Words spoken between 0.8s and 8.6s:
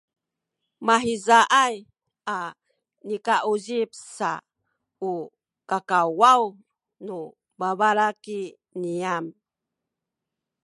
mahizaay a nikauzip sa u kakawaw nu babalaki